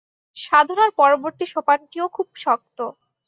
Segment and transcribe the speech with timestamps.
[0.37, 2.77] সাধনার পরবর্তী সোপানটিও খুব শক্ত।